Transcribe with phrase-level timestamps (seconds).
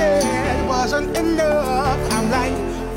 [0.00, 2.00] did wasn't enough.
[2.16, 2.54] I'm like,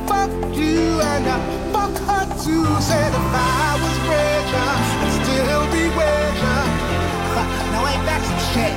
[0.08, 0.80] fuck you
[1.12, 1.38] and I
[1.74, 2.66] fuck her too.
[2.90, 4.70] Said if I was richer,
[5.04, 6.62] I'd still be richer.
[7.36, 8.74] Fuck, now ain't that some shit?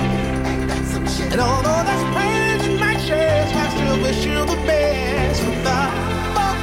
[0.51, 1.31] Ain't that some shit?
[1.33, 5.39] And although that's pain in my chest, I still wish you the best.
[5.47, 5.81] With the
[6.35, 6.56] fuck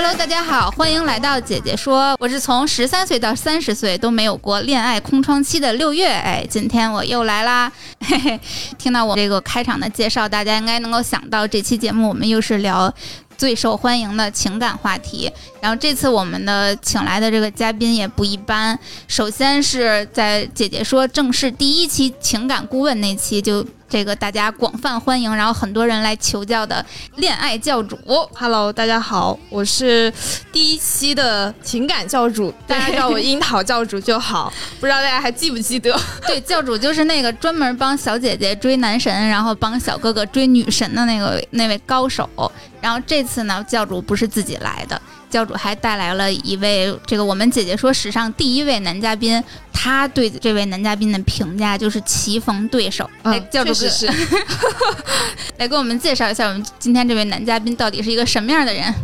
[0.00, 2.16] Hello，大家好，欢迎来到姐姐说。
[2.20, 6.06] 我是从十三岁到三十岁都没有过恋爱空窗期的六月。
[6.06, 7.72] 哎，今天我又来啦。
[8.06, 8.40] 嘿嘿，
[8.78, 12.94] 听到我这个开场的介绍，大家应该能够想到，这期节目我们又是聊
[13.36, 15.28] 最受欢迎的情感话题。
[15.60, 18.78] 然后这次我们的请来的这个嘉宾也不一般。
[19.08, 23.66] 首先是在姐姐说正式第一期情感顾问那期就。
[23.88, 26.84] 这个大家广泛欢迎，然后很多人来求教的
[27.16, 27.98] 恋爱教主。
[28.34, 30.12] Hello，大家好，我是
[30.52, 34.52] 第一期的情感教主，大家叫我樱桃教主就好。
[34.78, 35.98] 不知道大家还记不记得？
[36.26, 42.28] 对，教主就是那个专门帮小姐姐追男神，然后帮小哥哥追女神的那个那位高手。
[42.80, 45.00] 然后这次呢，教主不是自己来的。
[45.30, 53.08] 教主还带来了一位，这个我们姐姐说史上第一位男嘉宾，他对这位男嘉宾的评价就是棋逢对手。
[53.24, 54.10] 来，教主是
[55.58, 58.94] 来给我们介绍一下，我们今天这位男嘉宾到底是一个什么样的人？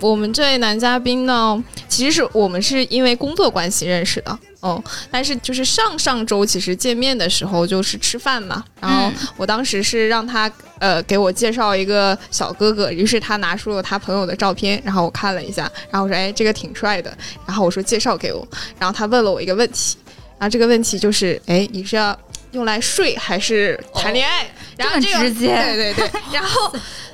[0.00, 4.38] 我们这位男嘉宾呢，其实是我们是因为工作关系认识的。
[4.60, 17.10] 哦，但是就是上上周其实见面的时候就是吃饭嘛，然后我当时是让他呃给我介绍一个小哥哥，于是他拿出了他朋友的照片，然后我看了一下，然后我说哎这个挺帅的，
[17.46, 18.46] 然后我说介绍给我，
[18.78, 19.96] 然后他问了我一个问题，
[20.38, 22.14] 然后这个问题就是哎你是要
[22.52, 24.46] 用来睡还是谈恋爱？
[24.76, 26.70] 然后这个直接对对对，然后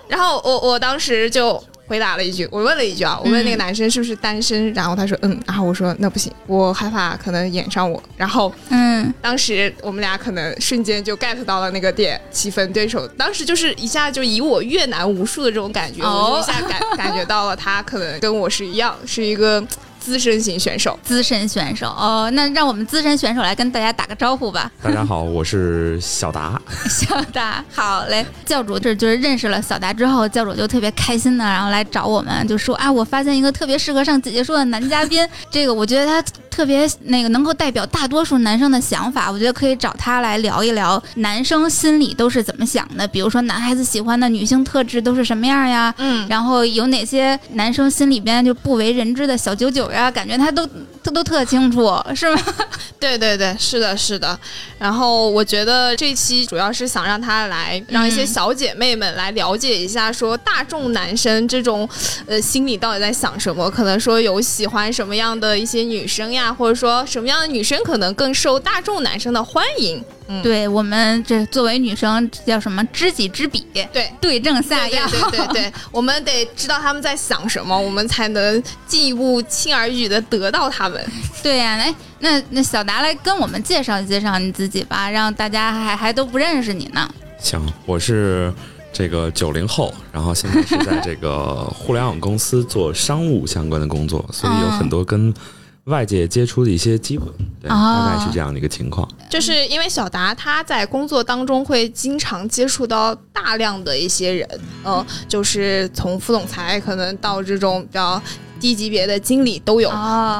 [0.08, 1.62] 然后我我当时就。
[1.86, 19.64] 回答了一句，我问了一句啊，我问那个男生是不是单身，然后他说嗯，然后我说那不行，我害怕可能演上我，然后嗯，当时我们俩可能瞬间就 get 到了那个点，棋逢对手，当时就是一下就以我越南无数的这种感觉，我就一下感感觉到了他可能跟我是一样，是一个。
[20.06, 24.70] 资深型选手，资深选手哦，那让我们资深选手来跟大家打个招呼吧。
[24.80, 26.62] 大家好，我是小达。
[26.88, 28.24] 小达，好嘞。
[28.44, 36.24] 教主这就是认识了小达之后，教主就特别开心的，然后来找我们，就说啊，我发现一个特别适合上姐姐说的男嘉宾，这个我觉得他。
[36.56, 43.06] 特别那个能够代表大多数男生的想法，我觉得可以找他来聊一聊男生心里都是怎么想的。
[43.08, 45.94] 比如说男孩子喜欢的女性特质都是什么样呀？
[45.98, 49.95] 嗯，然后有哪些男生心里边就不为人知的小九九呀？
[50.10, 50.68] 感觉他都
[51.02, 52.40] 他都特清楚，是吗？
[53.00, 54.38] 对对对，是的，是的。
[54.78, 61.88] 然后我觉得这期主要是想让他来，让一些小姐妹们来了解一下，说大众男生这种
[62.26, 63.70] 呃心里到底在想什么？
[63.70, 66.52] 可能说有喜欢什么样的一些女生呀？
[66.52, 70.02] 或者说什么样的女生可能更受大众男生的欢迎？
[70.28, 81.00] 嗯，对我们这作为女生叫什么知己知彼，对对症下药，对对对， 我们得知道他们在想什么，我们才能进一步轻而易举的得到他们。
[81.42, 87.08] 对呀，来，那那小达来跟我们介绍介绍你自己吧，让大家还还都不认识你呢。
[87.38, 88.52] 行，我是
[88.92, 95.32] 这个九零后，然后现在是在这个互联网公司做商务相关的工作，所以有很多跟。
[95.86, 97.26] 外界接触的一些机会，
[97.60, 99.08] 对，大概是这样的一个情况。
[99.30, 104.48] 就是因为小达他在工作当中会经常接触到大量的一些人，
[104.84, 108.20] 嗯，就是从副总裁可能到这种比较
[108.58, 109.88] 低级别的经理都有。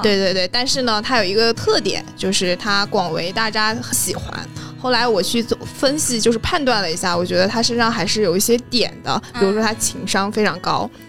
[0.03, 4.35] 对对对，但是呢，他有一个特点，就是他广为大家喜欢。
[4.79, 10.91] 后来我去做分析，就是判断了一下，我觉得他身上还是有一些点的，比如说他情商非常高。
[10.93, 11.06] 嗯，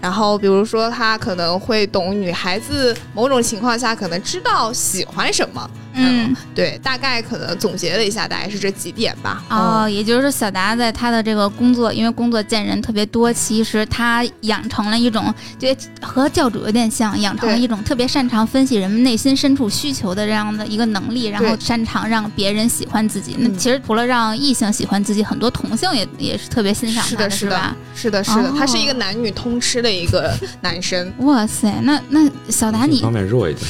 [0.00, 5.70] 然后比如说他可能会懂女孩子某种情况下可能知道喜欢什么。
[6.00, 9.42] 嗯，对，大概可能总结了一下，大概是这几点吧。
[9.50, 15.66] 哦，也就是说，小达在他的这个工作，因为工作见人特别多，其实他养成了一种，就
[16.00, 23.34] 和教主有点像，养成了一种特别擅长分析人们内心深处需求的这样的一个能力，然后擅长让别人喜欢自己。
[23.36, 27.76] 那其实除了让异性喜欢自己，很多同性也也是特别欣赏他的，是吧？
[27.96, 30.32] 是的，是的，他是一个男女语通吃的一个
[30.62, 31.12] 男生。
[31.18, 33.66] 哇塞，那那小达你方面弱一点，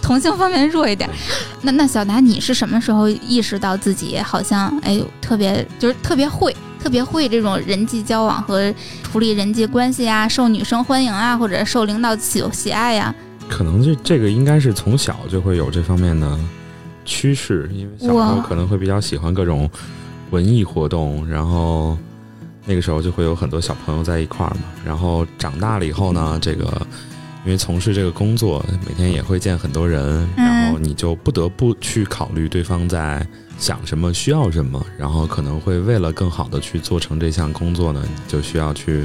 [0.00, 1.10] 同性方面弱一点，
[1.62, 8.72] 那那小达你是什么时候意识到自己好像哎呦特别就是特别会特别会这种人际交往和
[9.02, 13.14] 处理人际关系啊，受女生欢迎啊，或者受领导喜喜爱呀、
[13.48, 16.38] 可能这这个应该是从小就会有这方面的
[17.04, 19.68] 趋势，因为小时候可能会比较喜欢各种
[20.30, 21.98] 文艺活动，然后
[22.70, 24.62] 那个时候就会有很多小朋友在一块儿嘛。
[24.84, 26.86] 然后长大了以后呢，这个
[27.44, 30.00] 因为从事这个工作，每天也会见很多人，
[30.36, 33.26] 嗯然后你就不得不去考虑对方在
[33.58, 39.04] 想什么、需要什么，然后可能会为了更好的去做成这项工作呢，你就需要去。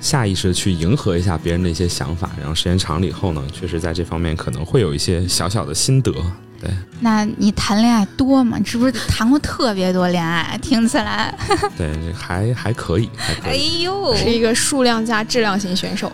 [0.00, 6.12] 下意识地去迎合一下别人的一些想法，然后时间长了以后呢，确实在这方面可能会有一些小小的心得。
[6.60, 6.70] 对，
[7.00, 8.56] 那你谈恋爱多吗？
[8.58, 10.58] 你是不是谈过特别多恋爱？
[10.62, 11.34] 听起来，
[11.76, 13.82] 对，还还可以，还可哎以。
[13.82, 16.10] 呦，是一个数量加质量型选手。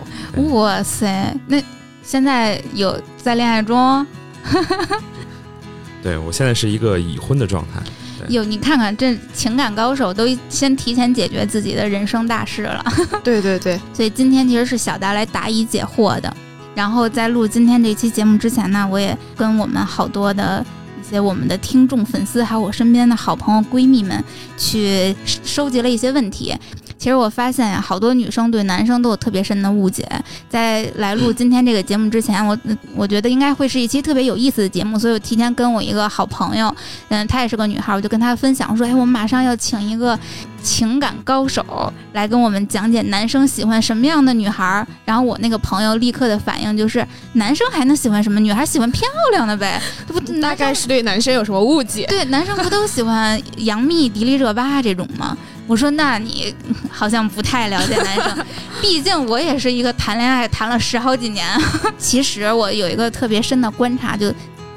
[0.51, 1.63] 哇塞，那
[2.03, 4.07] 现在有在恋爱中？
[6.03, 7.81] 对我现在是一个已婚的状态。
[8.29, 12.85] 有你看看，这情感高手都先提前解决自己的人生大事了。
[13.25, 16.35] 对对对，所以今天其实是小达来答疑解惑的。
[16.81, 20.65] 然后在录今天这期节目之前呢，我也跟我们好多的
[20.99, 24.25] 一些我们的听众、粉丝，还有我身边的好朋友、闺蜜们，
[24.57, 26.57] 去收集了一些问题。
[27.01, 30.07] 其实我发现呀，好多女生对男生都有特别深的误解。
[30.51, 32.57] 在来录今天这个节目之前，我
[32.95, 36.73] 我觉得应该会是一期特别有意思的节目，所以我提前跟我一个好朋友，
[37.09, 40.19] 嗯，她也是个女孩，我就跟她分享说，哎，我们马上要请一个
[40.63, 41.65] 情感高手
[42.13, 44.87] 来跟我们讲解男生喜欢什么样的女孩儿。
[45.07, 48.39] 然后我那个朋友立刻的反应就是，男生还能喜欢什么？
[48.39, 52.05] 女孩喜欢漂亮的呗，这不大概是对男生有什么误解？
[52.11, 55.35] 对，男生不都喜欢杨幂、迪丽热巴这种吗？
[55.71, 56.53] 我说，那你
[56.91, 58.45] 好像不太了解男生，
[58.83, 61.47] 毕竟我也是一个谈恋爱谈了十好几年。
[61.97, 64.35] 其实我有一个特别深的观察，就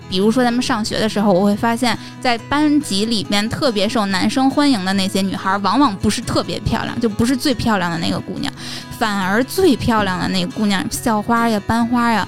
[0.08, 8.54] 比如说咱们上学的时候，我会发现，在班级里面特别受男生欢迎的那些女孩，往往不是特别漂亮，就不是最漂亮的那个姑娘，
[9.00, 12.28] 反而最漂亮的那个姑娘，校花呀、班花呀，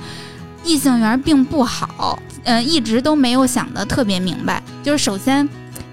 [0.63, 2.17] 异性缘并不好。
[2.45, 4.61] 嗯、一直都没有想得特别明白。
[4.83, 5.47] 就是首先，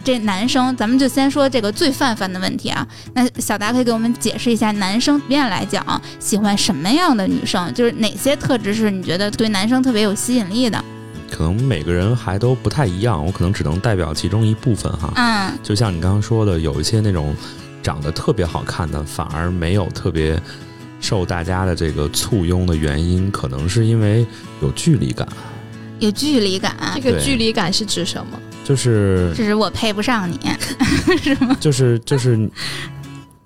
[0.04, 2.86] 这男生，咱们就先说这个最泛泛的问题啊。
[3.14, 7.72] 那小达可以给我们解释一下，男生普遍来讲喜欢什么样的女生？
[7.74, 10.82] 就是哪些特质是你觉得对男生特别有吸引力的？
[11.30, 15.12] 可能每个人还都不太一样，我可能只能代表其中一部分哈。
[15.16, 17.34] 嗯就像你刚刚说的，有一些那种
[17.82, 20.38] 长得特别好看的，反而没有特别
[21.00, 24.26] 受大家的这个簇拥的原因，可能是因为
[24.60, 25.26] 有距离感，
[26.00, 28.38] 有距离感，这个距离感是指什么？
[28.64, 30.38] 就是只是我配不上你，
[31.18, 31.56] 是吗？
[31.60, 32.48] 就是就是，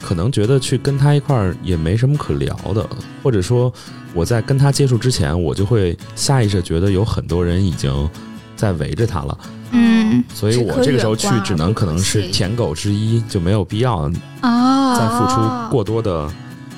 [0.00, 2.86] 可能觉得去跟他一块儿也没什么可聊的，
[3.22, 3.72] 或者说
[4.12, 8.10] 我在跟他接触之前，我就会下意识觉得有很多人已经
[8.54, 9.38] 在围着他了，
[9.70, 14.10] 嗯所以我这个时候去只能可能是舔狗之一，就没有必要
[14.42, 16.30] 哦，再付出过多的。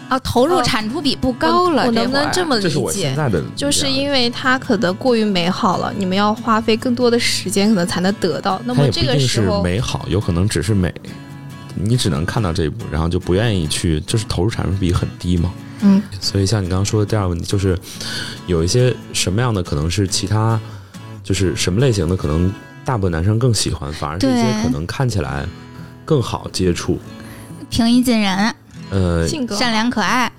[0.09, 3.17] 哦，投入产出比不高了，我能不能这么理这是我现解？
[3.17, 8.61] 在的，就是因为它可能过于美好了，你们要花费更多的时间，可能才能得到。
[8.65, 10.93] 那么这个时候，美好，有可能只是美。
[11.81, 15.53] 你只能看到这一步，然后就不愿意去，就是投入产出比很低嘛。
[15.81, 17.79] 嗯，所以像你刚刚说的第二个问题，就是
[18.49, 20.59] 有一些什么样的可能是其他，
[21.23, 22.53] 就是什么类型的可能
[22.85, 25.47] 大部分男生更喜欢，反而是一些可能看起来
[26.05, 26.99] 更好接触。
[27.71, 28.53] 平易近人、
[28.91, 30.31] 呃，性格善良可爱。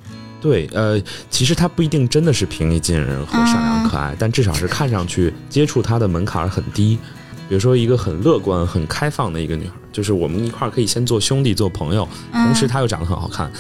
[0.41, 6.97] 对，呃，其实他不一定真的是平易近人和善良可爱，但至少是看上去接触他的门槛很低。
[7.49, 13.51] 比如说一个很乐观、很开放的一个女孩，就是我们一块儿可以先做兄弟、做朋友，嗯同时她又长得很好看，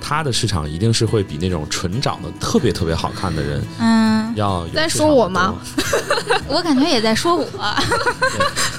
[0.00, 5.54] 她的市场一定是会比那种纯长得特别特别好看的人嗯，要有在说我吗？
[6.48, 7.46] 我感觉也在说我。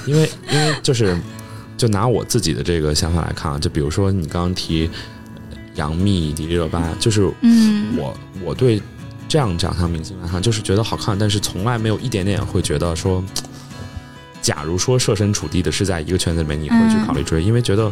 [0.06, 1.18] 因为因为就是
[1.78, 4.88] 就拿我自己的这个想法来看啊，就比如说你刚刚提
[5.78, 8.12] 杨幂、迪丽热巴，就是嗯，我
[8.44, 8.82] 我对
[9.28, 13.22] 这样长相明星来看，就是觉得好看，但是从来没有一点点会觉得说，
[14.42, 17.90] 假如说设身处地的是在一个圈子里面，你会去考虑追，因为觉得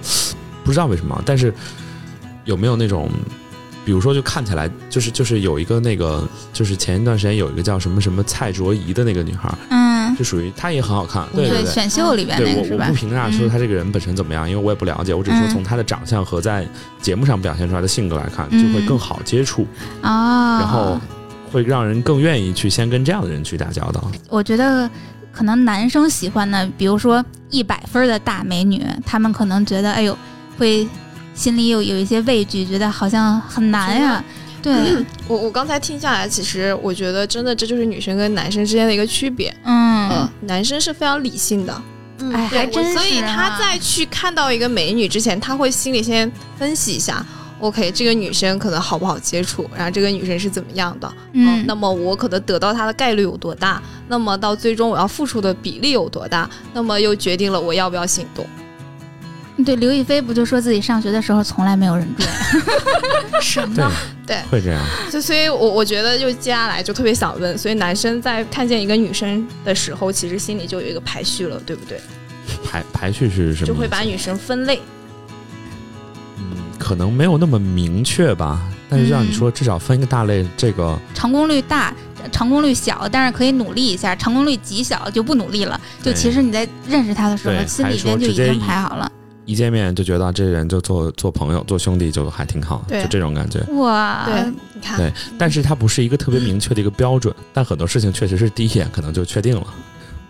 [0.65, 1.55] 不知道为什么，但是
[2.45, 3.09] 有没有那种，
[3.87, 11.73] 比如说就看起来就是就是有一个那个，就是前一段时间有一个叫什么什么蔡卓宜的那个女孩，嗯，就属于她也很好看，对对对。
[11.73, 12.99] 选秀里边对我那个是吧我不？
[12.99, 16.67] 评价说嗯她这个人本身怎么样，因为我也不了解，我只是说嗯从她的长相和在
[17.01, 19.65] 节目上表现出来的性格来看，就嗯会更好接触。
[20.01, 21.01] 啊，然后
[21.53, 24.11] 会让人更愿意去先跟这样的人去打交道。
[24.29, 24.91] 我觉得
[25.33, 30.19] 可能男生喜欢的，比如说一百分的大美女，他们可能觉得哎呦
[30.59, 30.89] 会
[31.37, 34.25] 心里有有一些畏惧，觉得好像很难呀。
[34.63, 34.75] 对，
[35.29, 39.55] 我我刚才听下来，其实我觉得真的这就是女生跟男生之间的一个区别。
[39.63, 41.83] 嗯，呃，男生是非常理性的，
[42.19, 43.01] 嗯哎，还真是啊。
[43.01, 46.29] 所以他在去看到一个美女之前，他会心里先
[46.59, 47.25] 分析一下
[47.61, 58.45] ，OK，这个女生可能好不好接触，然后这个女生是怎么样的，嗯，那么我可能得到她的概率有多大，那么到最终我要付出的比例有多大，那么又决定了我要不要行动。
[59.65, 62.27] 对刘亦菲不就说自己上学的时候从来没有人追？
[63.41, 63.85] 什对，
[64.27, 64.83] 对，会这样。
[65.11, 72.01] 所以所以我我觉得就接下来就特别想问，所以男生在看见一个女生的时候，其实心里就有一个排序了，对不对？
[72.65, 73.67] 排排序是什么？
[73.67, 74.81] 就会把女生分类。
[76.39, 76.45] 嗯，
[76.79, 81.95] 可能没有那么明确吧，但是让你嗯说至少分一个大类，这个成功率大，
[82.31, 85.81] 成功率小，但是可以努力一下；成功率极小就不努力了。
[86.03, 89.11] 就其实你在认识他的时候，心里边就已经排好了。
[89.47, 93.61] 一见面就觉得这人就做做朋友、做兄弟就还挺好，对就这种感觉。
[93.75, 99.67] 哇，对，你看，对但是它不是一个特别明确的一个标准，但很多事情确实是第一眼可能就确定了。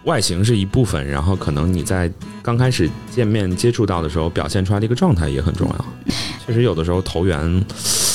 [0.05, 2.09] 外形是一部分，然后可能你在
[2.41, 5.85] 刚开始见面接触到的时候表现出来的一个状态也很重要。
[6.47, 7.43] 确实有的时候投缘
[7.77, 8.06] 是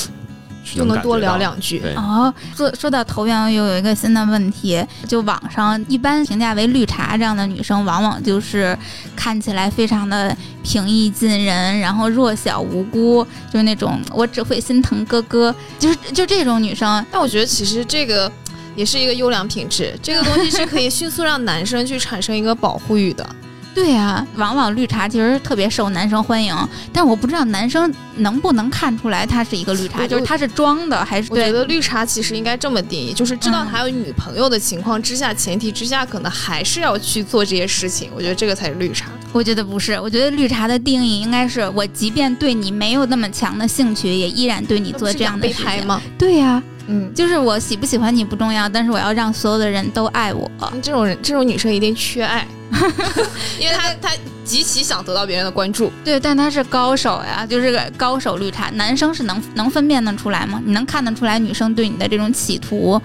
[0.76, 1.78] 就能多聊两句。
[1.78, 8.76] 对，哦，说说到投缘，又有一个新的问题，就网上一般评价为绿茶这样的女生，往往就是
[9.14, 18.30] 看起来非常的平易近人，然后弱小无辜，就是那种我只会心疼哥哥，就是就这种女生，但我觉得其实这个
[18.74, 23.26] 也是一个优良品质，这个东西是可以 迅速让男生去产生一个保护欲的。
[23.74, 26.54] 对呀、往往绿茶其实特别受男生欢迎，
[26.92, 38.10] 但我不知道男生能不能看出来她是一个绿茶，就是她是装的还是我觉得绿茶其实应该这么定义，就是知道嗯他有女朋友的情况之下，前提之下，可能还是要去做这些事情。
[38.14, 39.10] 我觉得这个才是绿茶。
[39.32, 45.64] 我觉得不是，我觉得绿茶的定义应该是我即便对你没有那么强的兴趣，也依然对你做这样的事情。
[45.64, 46.02] 备胎吗？
[46.18, 50.50] 对呀、嗯，就是我喜不喜欢你不重要，但是我要让所有的人都爱我。
[50.82, 52.46] 这种人，这种女生一定缺爱，
[53.60, 54.10] 因为她她
[54.44, 55.92] 极其想得到别人的关注。
[56.04, 58.68] 对，但她是高手呀，就是个高手绿茶。
[58.70, 60.60] 男生是能能分辨得出来吗？
[60.64, 63.00] 你能看得出来女生对你的这种企图？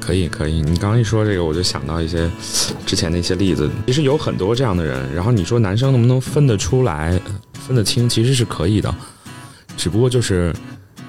[0.00, 0.60] 可以可以。
[0.60, 2.28] 你刚刚一说这个，我就想到一些
[2.84, 3.70] 之前的一些例子。
[3.86, 7.32] 其实有很多这样的人，然后你说男生能不能分得出来、呃
[7.66, 8.94] 分得清，其实是可以的，
[9.76, 10.54] 只不过就是。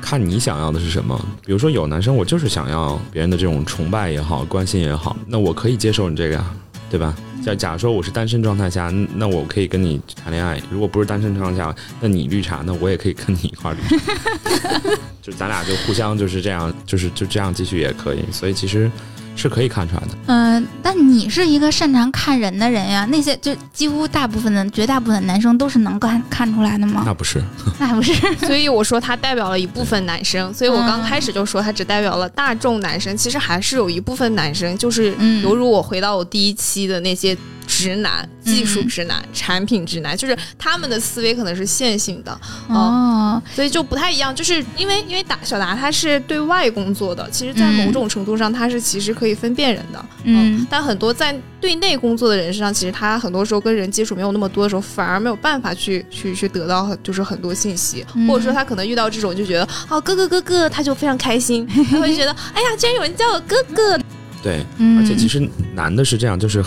[0.05, 6.45] 看你想要的是什么，比如说有男生我就是想要别人的这种崇拜也好，关心也好，那我可以接受你这个呀，
[6.91, 7.15] 对吧？
[7.43, 14.79] 假假如说我是单身状态下，那我可以跟你谈恋爱；如果不是单身状态下，那你绿茶，那我也可以跟你一块儿绿茶，
[15.23, 18.89] 就咱俩就互相就是这样，就是就这样继续也可以，所以其实
[19.35, 20.09] 是可以看出来的。
[20.27, 27.03] 嗯、但你是一个擅长看人的人呀，那些就几乎大部分的绝大部分男生都是能看看出来的吗？
[27.05, 27.43] 那不是，
[27.79, 28.13] 那不是，
[28.45, 37.37] 所以我说他代表了一部分男生，所以我刚开始就说他只代表了大众男生，其实还是有一部分男生，就是嗯犹如我回到我第一期的那些
[37.75, 42.39] 直男、技术直男、产品直男，就是他们的思维可能是线性的，
[42.69, 44.33] 哦，所以就不太一样。
[44.33, 50.65] 就是因为因为达小达他是对外工作的，其实在某种程度上他是其实可以分辨人的，嗯。
[50.69, 58.25] 但很多在对内工作的人身上，其实他很多时候跟人接触没有那么多的时候，反而没有办法去去去得到很就是很多信息，嗯。
[58.25, 63.99] 或者说他可能遇到这种就觉得哦哥哥哥哥，他就非常开心，他会觉得 哎呀，居然有人叫我哥哥，
[64.45, 66.63] 对，嗯，而且其实男的是这样，就是，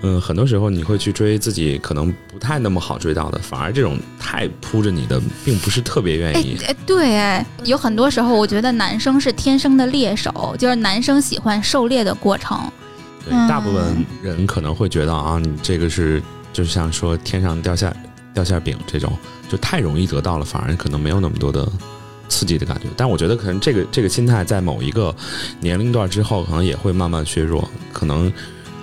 [0.00, 6.56] 嗯、很多时候你会去追自己可能不太那么好追到的，反而这种太扑着你的，并不是特别愿哎意。
[6.66, 12.58] 哎，对，哎，有很多时候我觉得男生是天生的猎手，就是男生喜欢狩猎的过程。
[13.22, 16.22] 对，嗯大部分人可能会觉得啊，你这个是
[16.54, 17.94] 就像说天上掉下
[18.32, 19.12] 掉馅饼这种，
[19.50, 21.70] 就太容易得到了，反而可能没有那么多的
[22.28, 22.88] 刺激的感觉。
[22.96, 25.14] 但我觉得可能这个这个心态在某一个
[25.60, 27.68] 年龄段之后，可能也会慢慢削弱。
[27.92, 28.32] 可能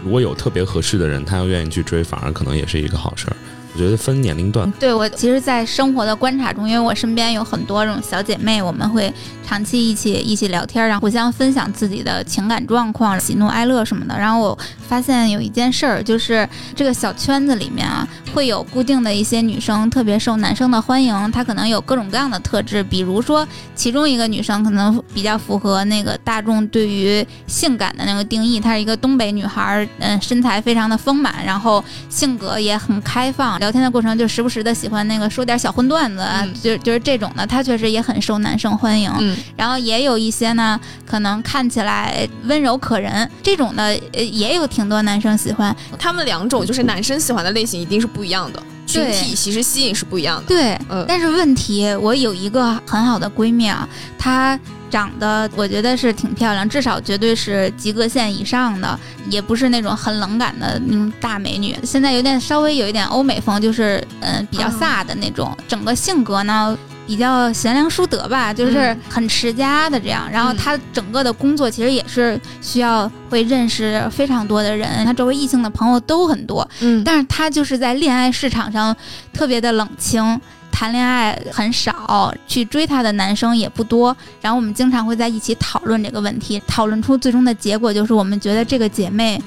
[0.04, 3.36] 如果有特别合适的人，他要愿意去追，反而可能也是一个好事儿。
[3.74, 9.12] 我觉得分年龄段，对我，其实，在生活的观察中，因为我身边有很多这种小姐妹，我们会
[9.48, 14.18] 长期一起一起聊天，然后互相分享自己的情感状况、喜怒哀乐什么的。
[14.18, 39.14] 然后我发现有一件事儿，就是这个小圈子里面啊，会有固定的一些女生特别受男生的欢迎，她可能有各种各样的特质，比如说其中一个女生可能比较符合那个大众对于性感的那个定义，她是一个东北女孩，嗯，身材非常的丰满，然后性格也很开放，聊天的过程就时不时的喜欢那个说点小荤段子，啊嗯就就是这种的，他确实也很受男生欢迎。
[39.20, 45.76] 嗯，然后也有一些呢，可能看起来温柔可人，这种的呃也有挺多男生喜欢。
[46.00, 48.62] 他们两种就是男生喜欢的类型一定是不一样的。
[48.88, 50.48] 群体其实吸引是不一样的。
[50.48, 53.88] 对，嗯但是问题，我有一个很好的闺蜜啊，
[54.18, 54.60] 她
[54.92, 61.76] 长得我觉得是挺漂亮，至少绝对是及格线以上的，也不是那种很冷感的那种大美女。
[61.84, 66.78] 现在有点稍微有一点欧美风，就是嗯比较飒的那种，整个性格呢。
[67.08, 70.30] 比较贤良淑德吧，就是嗯很持家的这样。
[70.32, 76.66] 然后嗯她整个的工作其实也是需要会认识非常多的人，她周围异性的朋友都很多。
[76.80, 78.96] 嗯但是她就是在恋爱市场上
[79.34, 80.40] 特别的冷清，
[80.72, 84.16] 谈恋爱很少，去追她的男生也不多。
[84.42, 89.42] 然后我们经常会在一起讨论这个问题，讨论出最终的结果就是我们觉得这个姐妹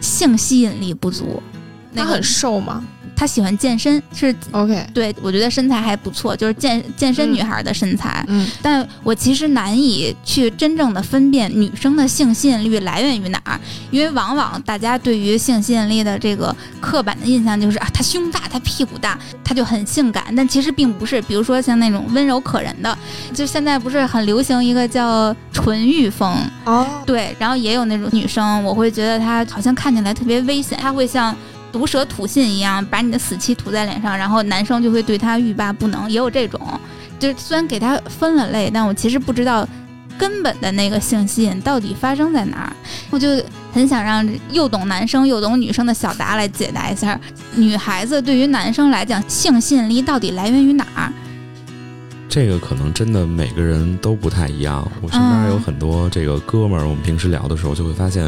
[0.00, 1.42] 性吸引力不足。
[1.92, 2.84] 那个她很瘦吗
[3.20, 8.24] 她喜欢健身，是？OK，对我觉得身材还不错，就是健健身女孩的身材。
[8.28, 13.60] 嗯但我其实难以去真正的分辨女生的性吸引力来源于哪儿，
[13.90, 21.20] 因为往往大家对于性吸引力的这个刻板的印象就是啊，她胸大，她屁股大，她就很性感，但其实并不是。
[21.20, 22.96] 比如说像那种温柔可人的，
[23.34, 26.34] 就现在不是很流行一个叫纯欲风，
[26.64, 31.36] 哦，对，然后也有那种女生，我会觉得她好像看起来特别危险，她会像
[31.72, 36.60] 毒蛇吐信一样把你的死气吐在脸上，然后男生就会对她欲罢不能，也有这种。
[37.18, 39.66] 就是虽然给她分了类，但我其实不知道
[40.18, 42.72] 根本的那个性吸引到底发生在哪儿。
[43.10, 43.28] 我就
[43.72, 47.18] 很想让又懂男生又懂女生的小达来解答一下，
[47.54, 51.12] 女孩子对于男生来讲，性吸引力到底来源于哪儿？
[52.28, 54.88] 这个可能真的每个人都不太一样。
[55.02, 58.24] 我身边有很多这个哥们儿，我们平时聊的时候就会发现，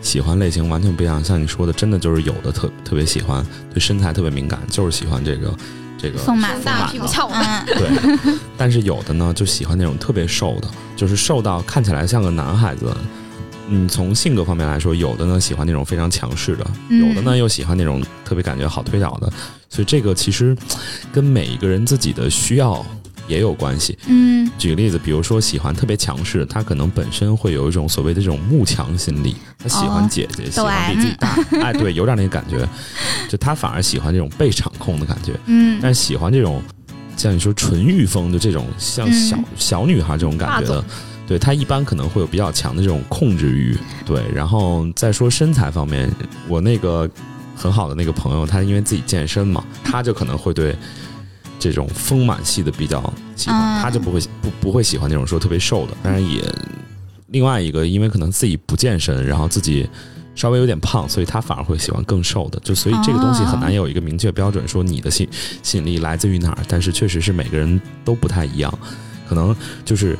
[0.00, 1.22] 喜欢类型完全不一样。
[1.22, 5.56] 像你说的，真的就是有的特特别喜欢，对身材特别敏感，就是喜欢这个
[5.98, 12.94] 这个丰满胸大屁股翘的，嗯，对，但是有的呢，就喜欢那种特别瘦的，就是瘦到看起来像个男孩子。
[13.68, 19.28] 嗯，从性格方面来说，有的呢喜欢那种非常强势的，嗯有的呢又喜欢那种特别感觉好推倒的。
[19.68, 20.56] 所以这个其实
[21.12, 22.86] 跟每一个人自己的需要
[23.26, 23.98] 也有关系。
[24.06, 32.66] 嗯举个例子，比如说喜欢特别强势，他可能本身会有一种所谓的这种慕强心理，他喜欢哦姐姐，喜欢比自己大， 哎，对，有点那个感觉，
[33.28, 35.32] 就他反而喜欢这种被场控的感觉。
[35.46, 36.62] 嗯但是喜欢这种
[37.16, 40.84] 像你说纯欲风的这种像小、嗯小女孩这种感觉的，
[41.26, 43.76] 对他一般可能会有比较强的这种控制欲。
[44.04, 46.10] 对，然后再说身材方面，
[46.46, 47.08] 我那个
[47.54, 50.76] 很好的那个朋友，他因为自己健身嘛，他就可能会对。
[51.58, 53.00] 这种丰满系的比较
[53.34, 55.92] 喜欢，嗯他就不会不不会喜欢那种说特别瘦的。
[56.02, 56.42] 当然也
[57.28, 59.88] 另外一个，因为可能自己不健身，然后自己
[60.34, 62.60] 稍微有点胖，所以他反而会喜欢更瘦的。
[62.60, 65.28] 就所以这个东西很难有一个明确标准，说你的吸
[65.62, 66.58] 吸引力来自于哪儿。
[66.68, 68.78] 但是确实是每个人都不太一样，
[69.28, 70.16] 可能就是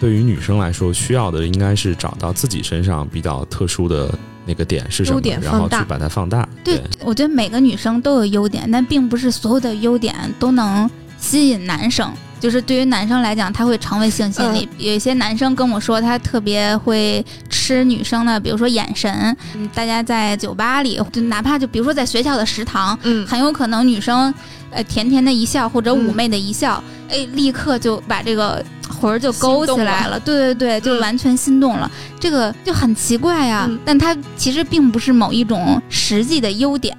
[0.00, 4.12] 对于女生来说，需要的应该是找到自己身上比较特殊的
[4.46, 6.48] 那个点是什么点，然后去把它放大。
[6.64, 12.10] 对，我觉得每个女生都有优点，但并不是所有的优点都能吸引男生。
[12.38, 14.68] 就是对于男生来讲，他会成为性吸引力。
[14.76, 19.34] 有一些男生跟我说，他特别会吃女生的，比如说眼神。
[19.54, 24.32] 嗯，大家在酒吧里，就哪怕就比如说在学校的食堂，嗯，很有可能女生，
[24.70, 28.64] 呃，甜甜的一笑或者妩媚的一笑，哎，立刻就把这个
[29.00, 30.18] 魂儿就勾起来了。
[30.20, 31.90] 对对对，就嗯完全心动了。
[32.18, 36.96] 这个就很奇怪呀、嗯但它其实并不是某一种实际的优点，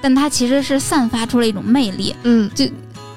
[0.00, 2.14] 但它其实是散发出了一种魅力。
[2.24, 2.66] 嗯，就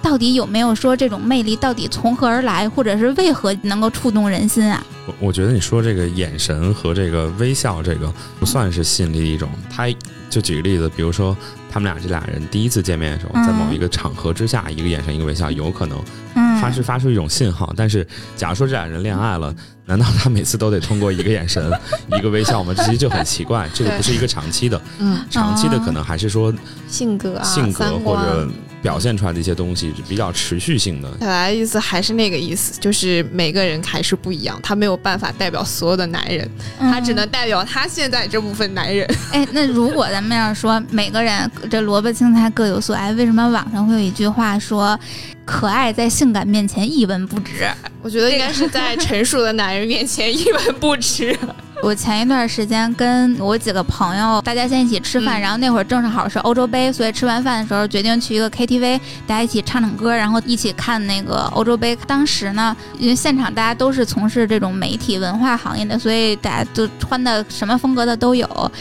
[0.02, 4.84] 到底有没有说这种魅力到底从何而来，或者是为何能够触动人心啊？
[5.10, 9.50] 我我觉得你说这个眼神和这个微笑，这个不算是吸引力的一种。
[9.69, 9.88] 他
[10.30, 11.36] 就举个例子，比如说
[11.72, 16.00] 他们俩这俩人第一次见面的时候，嗯在某一个场合之下，一个眼神一个微笑，有可能
[16.36, 17.74] 嗯，发是发出一种信号。
[17.76, 19.54] 但是假如说这俩人恋爱了，
[19.89, 21.71] 难道他每次都得通过一个眼神、
[22.15, 22.71] 一个微笑吗？
[22.78, 26.54] 这其实就很奇怪，这个不是一个长期的，嗯，长期的可能还是说
[26.88, 28.47] 性格啊，性格或者
[28.84, 31.10] 表现出来的一些东西比较持续性的。
[31.19, 36.47] 本来意思还是那个意思，就是每个人还是不一样，他没有办法代表所有的男人，
[36.80, 39.12] 嗯他只能代表他现在这部分男人。
[39.32, 44.97] 哎，那如果咱们要是说每个人这萝卜青菜各有所爱，为什么网上会有一句话说，
[45.45, 47.67] 可爱在性感面前一文不值？
[48.02, 51.38] 我觉得应该是在 成熟的男人面前一文不值。
[51.82, 61.96] 我前一段时间跟我几个朋友，大家先一起吃饭，嗯然后那会儿正好是欧洲杯，所以吃完饭的时候决定去一个 KTV，大家一起唱唱歌，然后一起看那个欧洲杯。
[62.06, 68.72] 当时呢，因为现场大家都是从事这种媒体文化行业的，所以大家都穿的什么风格的都有。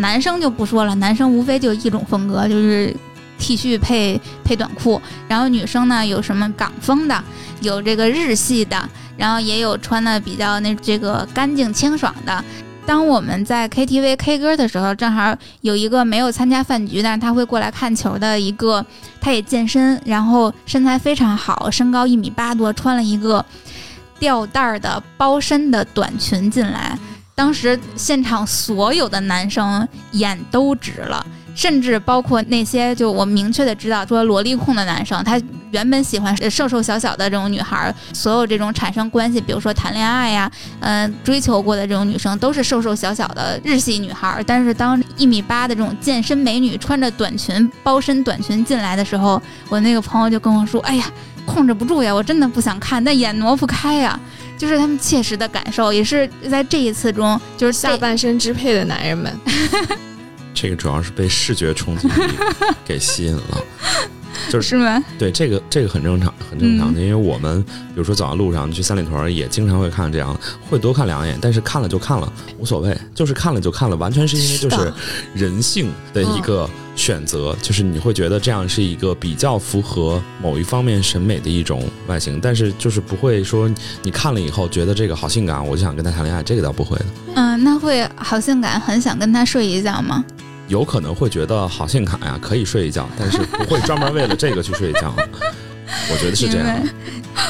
[0.00, 2.94] 男生就不说了，男生无非就一种风格，就是。
[3.38, 7.22] T 恤配配短裤，然后女生呢有什么港风的，
[7.60, 12.44] 有这个日系的，然后也有穿的比较那这个干净清爽的。
[12.86, 18.84] 当我们在 KTV K 歌的时候，正好有一个没有参加饭局，但是他会过来看球的一个，
[19.20, 23.42] 他也健身，然后身材非常好，身高一米八多，穿了一个
[24.18, 26.98] 吊带儿的包身的短裙进来。
[27.34, 31.26] 当时现场所有的男生眼都直了。
[31.54, 35.40] 甚至包括那些就我明确的知道说萝莉控的男生，他
[35.70, 44.42] 原本喜欢瘦瘦小小的这种女孩，所有这种产生关系，比如说谈恋爱呀，嗯，追求过的这种女生都是瘦瘦小小的日系女孩。
[44.46, 51.10] 但是当一米八的这种健身美女穿着短裙包身短裙进来的时候，我那个朋友就跟我说：“哎呀，
[51.44, 54.18] 控制不住呀，我真的不想看，但眼挪不开呀。”
[54.56, 59.32] 就是他们切实的感受，也是在这一次中，就是下半身支配的男人们。
[60.54, 62.14] 这个主要是被视觉冲击力
[62.84, 63.64] 给吸引了，
[64.48, 65.02] 就是是吗？
[65.18, 70.38] 对，这个这个很正常，很正常的，因为我们比如说走在路上去三里屯，也经常会看这样，
[70.70, 74.92] 会多看两眼，但是看了就看了，无所谓，就是看了就看了，完全是因为就是
[75.34, 83.70] 人性的一个选择，就是你会觉得这样是一个比较符合某一方面审美的一种外形，但是就是不会说
[84.02, 87.06] 你看了以后觉得这个好性感，我就想跟他谈恋爱，这个倒不会的。
[87.36, 90.24] 嗯，那会好性感，很想跟他睡一觉吗？
[90.68, 95.14] 有可能会觉得好性感呀，可以睡一觉，但是不会专门为了这个去睡一觉。
[96.10, 96.82] 我觉得是这样。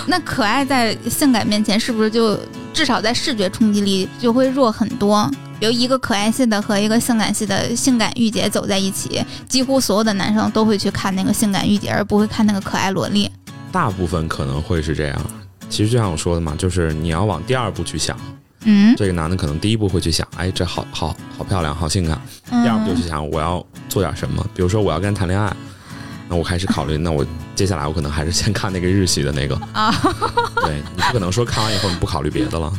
[0.06, 2.38] 那可爱在性感面前是不是就
[2.72, 5.30] 至少在视觉冲击力就会弱很多？
[5.60, 13.30] 比如一个可爱系的和一个性感系的性感御姐走在一起，几乎所有的男生都会去看那个性感御姐，而不会看那个可爱萝莉。
[13.70, 15.30] 大部分可能会是这样。
[15.70, 18.16] 其实就像我说的嘛，就是你要往第二步去想。
[18.64, 22.20] 嗯，这个男的可能第一步会去想，哎，这好好好漂亮，好性感。
[22.50, 25.54] 第二步就去想，我要做点什么，比如说我要跟人谈恋爱，
[26.28, 27.24] 那我开始考虑， 那我
[27.54, 29.94] 接下来我可能还是先看那个日系的那个啊。
[30.64, 32.72] 对你不可能说看完以后你不考虑别的了，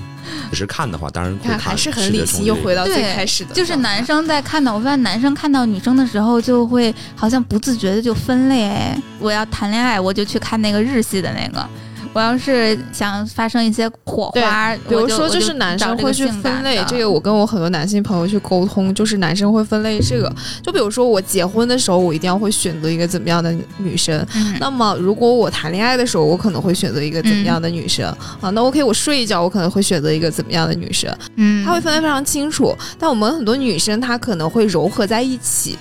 [0.49, 2.43] 只是看的话，当然看还是很理性。
[2.43, 11.67] 又回到最开始的，就是男生在看到，我发现男生看到女生的时候，就会好像不自觉的就分类，哎，我要谈恋爱，我就去看那个日系的那个。
[12.15, 20.33] 我要是想发生一些火花，比如说就是男生会去分类，这个我跟我很多男性朋友去沟通，就是男生会分类这个。
[20.63, 24.25] 就比如说我结婚的时候，我一定要会选择一个怎么样的女生。
[24.61, 28.07] 那么如果我谈恋爱的时候，我可能会选择一个怎么样的女生
[28.39, 28.49] 啊？
[28.51, 31.13] 那 OK，我睡一觉，我可能会选择一个怎么样的女生？
[31.35, 32.73] 嗯，他会分得非常清楚。
[32.97, 35.77] 但我们很多女生她可能会糅合在一起。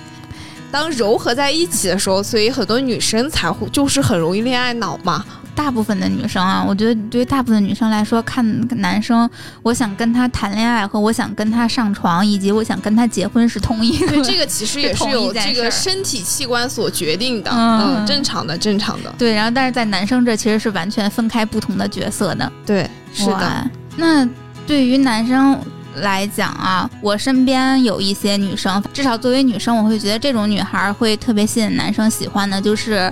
[0.69, 5.23] 当糅合在一起的时候，所以很多女生才会就是很容易恋爱脑嘛。
[5.55, 8.45] 大部分的女生啊，我觉得对于大部分女生来说，看
[8.79, 9.27] 男生，
[9.63, 14.21] 我想跟他谈恋爱和我想跟他上床，以及我想跟他结婚是同一个。
[14.21, 19.13] 这个其实也是有 这个身体器官所决定的，嗯，正常的，正常的。
[19.17, 22.51] 对，然后但是在男生这其实是完全分开不同的角色的。
[22.65, 23.69] 对，是的。
[23.95, 24.27] 那
[24.67, 25.57] 对于男生。
[25.95, 33.11] 来讲啊，我身边有一些女生，至少作为女生，我会觉得这种女孩会特别吸引男生喜欢的，就是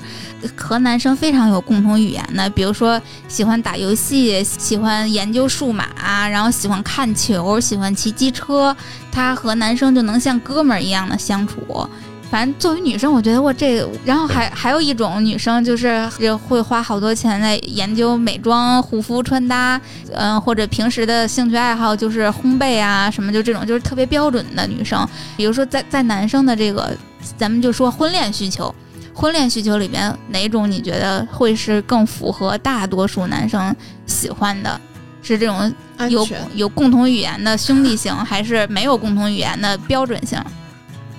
[0.55, 5.85] 和男生非常有共同语言的，比如说喜欢打游戏，喜欢研究数码，
[6.29, 8.75] 然后喜欢看球，喜欢骑机车，
[9.11, 11.87] 她和男生就能像哥们儿一样的相处。
[12.33, 16.03] 反正作为女生，我觉得我这，然后还还有一种女生，就是
[16.49, 19.79] 会花好多钱在研究美妆、护肤、穿搭，
[20.11, 25.07] 嗯，或者平时的兴趣爱好就是烘焙啊什么，就这种就是特别标准的女生。
[25.37, 26.91] 比如说，在在男生的这个，
[27.37, 28.73] 咱们就说婚恋需求，
[29.13, 33.75] 婚恋需求里面哪种你觉得会是更符合大多数男生
[34.07, 34.81] 喜欢的？
[35.21, 35.71] 是这种
[36.09, 40.43] 有有共同语言的兄弟型，还是没有共同语言的标准型？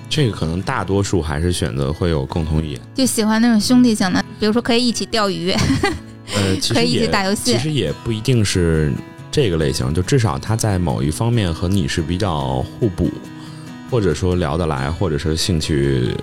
[0.09, 5.51] 这个可能大多数还是选择会有共同语言，就喜欢那种兄弟型的，比如说可以一起钓鱼，
[6.33, 7.53] 呃， 可以一起打游戏。
[7.53, 8.93] 其实也不一定是
[9.31, 13.11] 这个类型，就至少他在某一方面和你是比较互补，
[13.91, 16.15] 或者说聊得来，或者是兴趣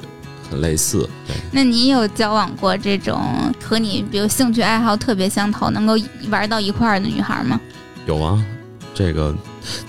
[0.48, 1.06] 很类似。
[1.26, 3.20] 对，那你有交往过这种
[3.62, 5.94] 和你比如兴趣爱好特别相投，能够
[6.30, 7.60] 玩到一块儿的女孩吗？
[8.06, 8.42] 有啊，
[8.94, 9.34] 这个，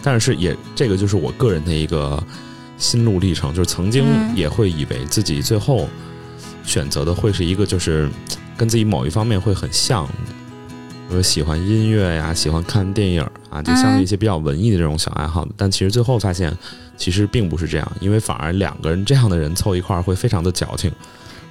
[0.02, 2.22] 但是也这个就是我个人的一个。
[2.78, 4.06] 心路历程就是曾经
[4.36, 5.88] 也会以为自己最后
[6.64, 8.10] 选择的会是一个就是
[8.58, 10.06] 跟自己某一方面会很像，
[11.10, 15.48] 比如喜欢音乐呀，喜欢看电影啊，就像一些比较文艺的这种小爱好。
[15.58, 16.56] 但其实最后发现，
[16.98, 20.92] 其实并不是这样，因为反而两个人这样的人凑一块儿会非常的矫情，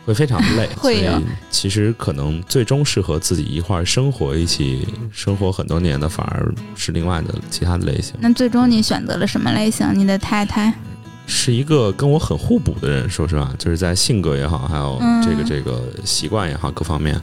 [0.07, 0.69] 会非常累。
[0.79, 1.09] 会以
[1.51, 8.15] 其实可能最终适合自己一块儿生活、一起生活很多年的，反而是另外的其他的类型。
[8.21, 9.87] 那最终你选择了什么类型？
[9.95, 10.73] 你的太太？
[11.35, 17.21] 是一个跟我很互补的人，说实话，就是在性格也好，还有这个这个习惯也好，各方面，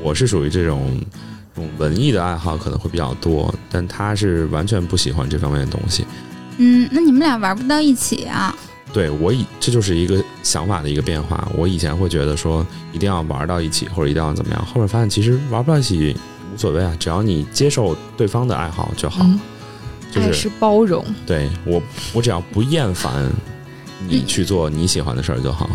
[0.00, 0.98] 我是属于这种
[1.54, 6.06] 这种文艺的爱好可能会比较多，但他是完全不喜欢这方面的东西。
[6.58, 8.54] 嗯，那你们俩玩不到一起啊？
[8.92, 11.46] 对我以这就是一个想法的一个变化。
[11.54, 16.16] 我以前会觉得说一定要玩到一起，或者一定要怎么样，后面发现其实玩不到一起
[16.54, 19.24] 无所谓啊，只要你接受对方的爱好就好。
[19.24, 19.38] 嗯
[20.10, 23.30] 就是爱是包容，对我，我只要不厌烦
[24.08, 25.68] 你去做你喜欢的事儿就好。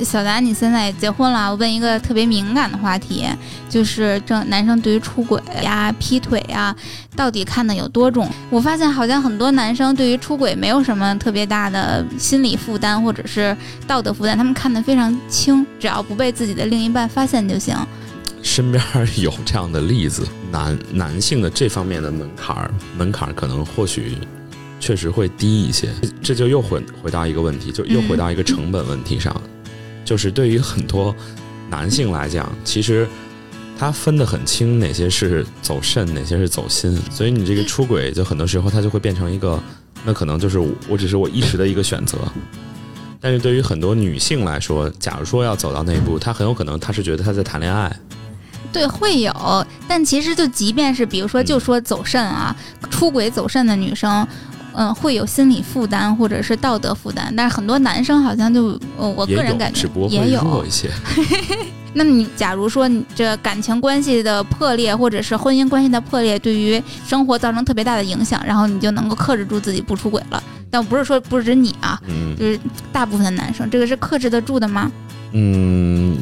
[0.00, 3.24] 小达，你现在也结婚了，我问一个特别敏感的话题，
[3.68, 6.74] 就是这男生对于出轨呀、劈腿呀，
[7.14, 8.28] 到底看的有多重？
[8.50, 13.56] 我发现好像很多男生对于出轨没有什么特别大的心理负担或者是
[13.86, 17.76] 道德负担，他们看得非常轻，只要不被自己的另一半发现就行。
[18.44, 18.80] 身边
[19.16, 24.16] 有这样的例子，男男性的这方面的门槛儿，门槛儿可能或许
[24.78, 25.88] 确实会低一些。
[26.22, 29.34] 这就又回回到一个问题，就又回到一个成本问题上，
[30.04, 31.12] 就是对于很多
[31.70, 33.08] 男性来讲，其实
[33.78, 39.60] 他分得很清哪些是走肾，哪些是走心，所以你这个出轨，就很多时候它就会变成一个，
[40.04, 42.18] 那可能就是我我只是我一时的一个选择。
[43.20, 47.90] 但是对于很多女性来说，假如说要走到那一步，她很有可能她是觉得她在谈恋爱，
[48.72, 52.54] 对，会有，但其实就即便是比如说，就说走肾啊，
[52.90, 54.26] 出轨走肾的女生，
[54.74, 60.70] 嗯、会有心理负担或者是道德负担，但是很多男生好像就，呃、我，个人感觉也有弱一。
[60.70, 60.90] 些。
[61.96, 70.42] 那你假如说你这感情关系的破裂，或者是婚姻关系的破裂，对于生活造成特别大的影响，然后你就能够克制住自己不出轨了。
[70.68, 72.58] 但不是说不是指你啊，嗯就是
[72.92, 74.90] 大部分的男生，这个是克制得住的吗？
[75.30, 76.16] 嗯，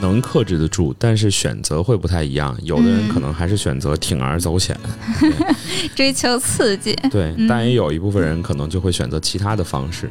[0.00, 2.56] 能克制得住，但是选择会不太一样。
[2.62, 3.08] 有的人嗯。
[3.08, 4.78] 可能还是选择铤而走险，
[5.94, 7.46] 追求刺激，对，嗯。
[7.48, 10.10] 但也有一部分人可能就会选择其他的方式，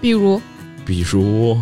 [0.00, 0.40] 比如？
[0.84, 1.56] 比如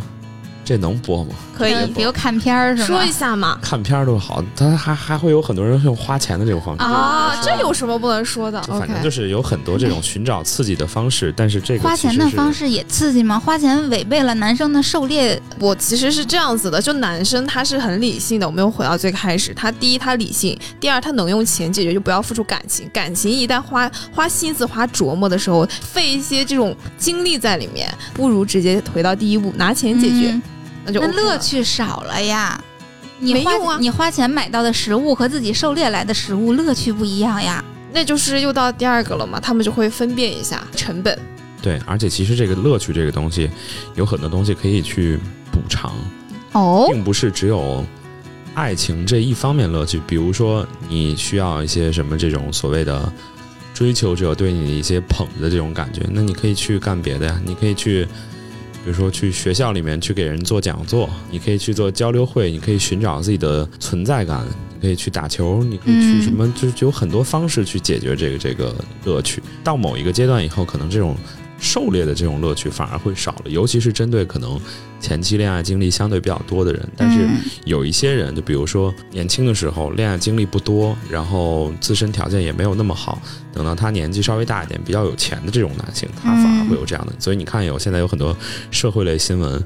[0.71, 1.35] 这能播吗？
[1.53, 1.75] 可以。
[1.75, 2.87] 嗯比如看片儿是吗？
[2.87, 3.59] 说一下嘛。
[3.61, 6.85] 看片儿都好，他还还会有很多人用花钱的这个方式。
[6.85, 8.63] 啊，这有什么不能说的？
[8.63, 13.37] 反正就是有很多这种寻找刺激的方式，但是这个花钱的方式式也刺激吗？
[13.37, 15.43] 花钱违背了男生的狩猎？
[15.59, 30.43] 我其实是这样子的，就男生他是很理性的，我们又回到最开始，他第一他理性，第二他能用钱解决，就不要付出感情，感情一旦花花心思花琢磨的时候，费一些这种精力在里面，不如直接回到第一步，拿钱解决，嗯
[30.85, 32.63] 那就那乐趣少了呀。
[33.23, 37.63] 你花没用啊你花钱买到的食物和自己狩猎来的食物乐趣不一样呀。
[37.93, 41.19] 那就是又到第二个了嘛，他们就会分辨一下成本。
[41.61, 43.51] 对，而且其实这个乐趣这个东西，
[43.95, 45.19] 有很多东西可以去
[45.53, 45.93] 补偿。
[46.53, 47.85] 哦，并不是只有
[48.55, 53.13] 爱情这一方面乐趣，比如说你需要一些什么这种所谓的
[53.75, 58.09] 追求者对你的一些捧的这种感觉，那你可以去干别的呀，你可以去。
[58.85, 64.43] 比如说去学校里面去给人做讲座，你可以去做交流会，你可以寻找自己的存在感，
[64.75, 69.43] 你可以去打球，你可以去什么，就就有很多方式去解决这个这个乐趣。
[69.63, 71.15] 到某一个阶段以后，可能这种
[71.61, 74.59] 狩猎的这种乐趣反而会少了，尤其是针对可能
[74.99, 76.89] 前期恋爱经历相对比较多的人。
[76.97, 83.21] 但是嗯有一些人，就比如说年轻的时候恋爱经历不多，然后自身条件也没有那么好，
[83.53, 87.13] 等到他年纪稍微大一点、比较有钱的这种男性，他反而会有这样的。
[87.19, 88.35] 所以你看有现在有很多
[88.71, 89.63] 社会类新闻，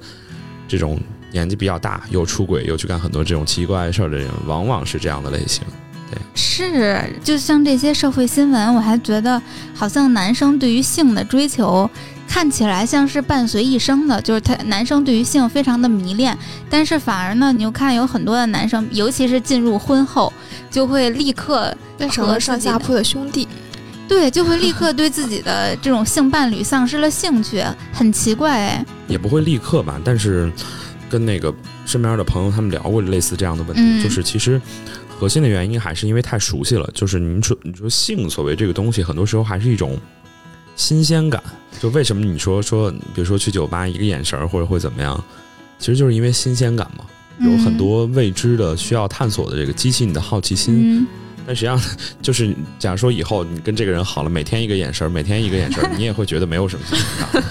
[0.66, 5.62] 这种年纪比较大又出轨又去干很多这种奇奇怪怪事儿的人，往往是这样的类型。
[6.34, 9.40] 是，就像这些社会新闻，我还觉得
[9.74, 11.88] 好像男生对于性的追求
[12.28, 16.36] 看起来像是伴随一生的，就是他男生对于性非常的迷恋，
[16.70, 20.32] 但是反而呢，你又看有很多的男生，尤其是进入婚后，
[20.70, 23.46] 就会立刻变成了上下铺的兄弟，
[24.08, 28.84] 对，就会立刻对自己的这种性伴侣丧失了兴趣，很奇怪哎。
[29.06, 30.50] 也不会立刻吧，但是
[31.08, 34.02] 跟那个身边的朋友他们聊过类似这样的问题，嗯。
[34.02, 34.60] 就是其实
[35.18, 36.88] 核心的原因还是因为太熟悉了。
[36.94, 39.98] 就是你说你说性所谓这个东西，很多时候还是一种
[40.76, 41.42] 新鲜感。
[41.80, 45.22] 就为什么你说说，比如说去酒吧一个眼神儿或者会怎么样，
[45.78, 47.04] 其实就是因为新鲜感嘛。
[47.40, 51.06] 有很多未知的需要探索的这个激起你的好奇心，嗯，
[51.44, 51.80] 但实际上
[52.22, 57.42] 就是，假如说以后你跟这个人好了，每天一个眼神儿，每天一个眼神儿，你也会觉得没有什么新鲜感。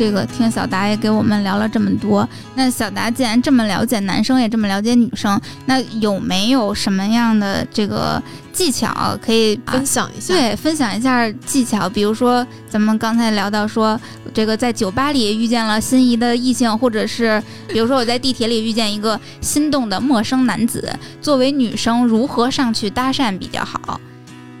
[0.00, 10.32] 这个听小达也给我们聊了这么多，那小达既然这么了解男生，也这么了解女生，那有没有什么样的这个技巧可以分享一下？
[10.32, 14.00] 对，分享一下技巧，比如说咱们刚才聊到说，
[14.32, 24.00] 这个在酒吧里遇见了心仪的异性，或者是比如说我在地铁里遇见一个心动的陌生男子，作为女生如何上去搭讪比较好？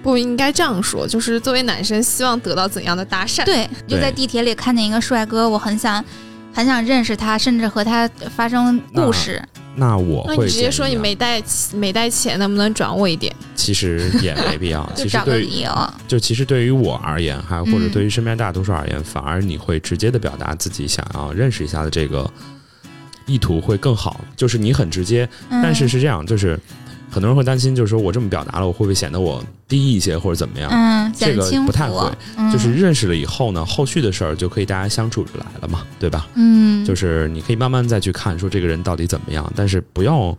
[0.02, 3.44] 不应该这样说，就是作为男生，希望得到怎样的搭讪？
[3.44, 6.04] 对，就在地铁里看见一个帅哥，我很想，
[6.52, 9.42] 很想认识他，甚至和他发生故事。
[9.76, 11.40] 那我会那你直接说你没带
[11.74, 13.34] 没带钱，能不能转我一点？
[13.54, 14.84] 其实也没必要。
[14.96, 15.90] 就 其实对于找个理由。
[16.08, 22.28] 就其实对于我而言，还或者嗯对于身边大多数而言，反而你会直接的表达自己想要认识一下的这个
[23.26, 24.20] 意图会更好。
[24.36, 26.58] 就是你很直接，嗯但是是这样，就是
[27.10, 30.70] 很多人会担心，就是说我这么表达了，我会不会显得我低一些或者怎么样？
[30.72, 36.28] 嗯，这个不太会，嗯就是认识了以后呢，后续的事儿就可以大家相处着来了嘛，对吧？
[36.34, 40.36] 嗯，就是你可以慢慢再去看，说这个人到底怎么样，但是不要，我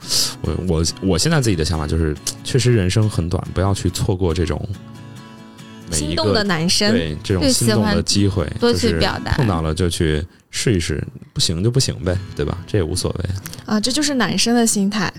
[0.68, 4.66] 我我现在自己的想法就是，确实人生很短，不要去错过这种
[5.90, 11.04] 每一心动的个男生，对这种心动的机会，多就是去表达碰到了就去试一试，
[11.34, 12.58] 不行就不行呗，对吧？
[12.66, 13.30] 这也无所谓。
[13.66, 15.12] 啊，这就是男生的心态。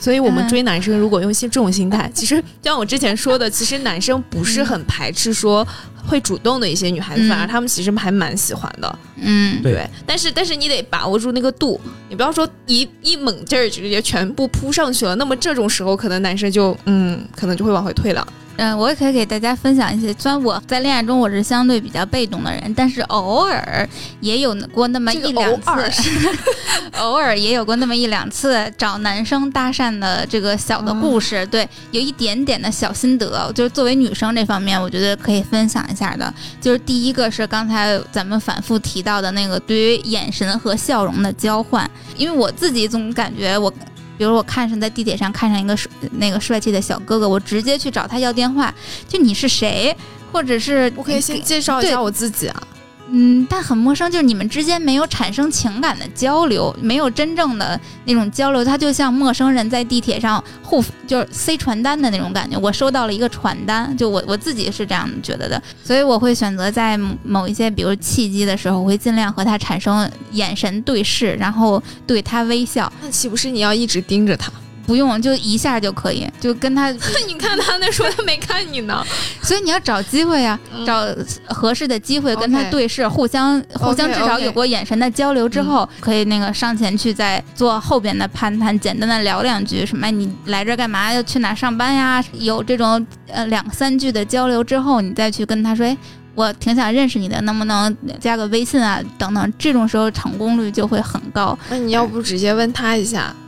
[0.00, 5.66] 所以，我们嗯追男生如果用些这种心态，其实就像我之前说的，其实男生不是很排斥说
[6.08, 8.98] 会主动的一些女孩子，嗯反而她们其实还蛮喜欢的。
[9.20, 18.26] 嗯，对对，但是但是你得把握住那个度，你不要说一一猛劲儿直接全部扑上去了，那么这种时候可能男生就嗯，可能就会往回退了。
[18.60, 20.12] 嗯，我也可以给大家分享一些。
[20.14, 23.88] 虽然我在恋爱中我是相对比较被动的人，但是偶尔
[24.20, 26.28] 也有过那么一两偶尔次，
[26.98, 31.46] 偶尔也有过那么一两次找男生搭讪的这个小的故事。
[31.46, 36.32] 对，有一点点的小心得，就是作为女生这方面，我觉得可以分享一下的。
[36.60, 43.72] 就是第一个是刚才咱们反复提到的那个对于眼神和笑容的交换，因为我自己总感觉我。
[44.16, 48.74] 比如我看上在地铁上看上一个帅那个帅气的小哥哥，我直接去找他要电话，
[49.06, 49.96] 就你是谁，
[50.32, 52.62] 或者是我可以先介绍一下我自己啊。
[53.10, 62.58] 嗯，但很陌生，就是你们之间没有产生情感的交流，没有真正的那种交流，他就像陌生人在地铁上互就是塞传单的那种感觉。
[62.58, 74.52] 我收到了一个传单，就我我自己是这样觉得的，所以我会选择在某一些比如契机的时候，我会尽量和他产生眼神对视，然后对他微笑，那岂不是你要一直盯着他？
[74.88, 76.90] 不用就一下就可以，就跟他，
[77.28, 79.04] 你看他那说他没看你呢。
[79.42, 81.04] 所以你要找机会呀、嗯找
[81.46, 91.12] 合适的机会跟他对视，互相互相至少有过眼神的交流之后，可以那个上前去再做后边的攀谈，简单的聊两句，什么你来这儿干嘛？
[91.12, 92.24] 要去哪上班呀？
[92.32, 95.94] 有这种呃两三句的交流之后，你再去跟他说，哎。
[96.34, 99.00] 我挺想认识你的，能不能加个微信啊？
[99.18, 103.34] 等等，这种时候成功率就会很高那你要不直接问他一下，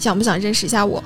[0.00, 1.02] 想不想认识一下我？